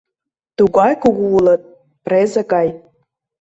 [0.57, 1.61] Тугай кугу улыт—
[2.05, 2.67] презе гай.